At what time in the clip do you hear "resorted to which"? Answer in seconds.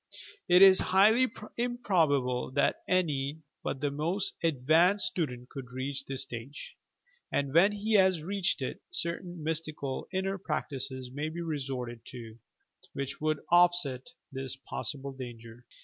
11.41-13.21